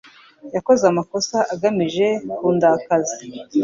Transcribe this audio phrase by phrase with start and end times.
[0.55, 2.07] Yakoze amakosa agamije
[2.37, 3.15] kundakaza.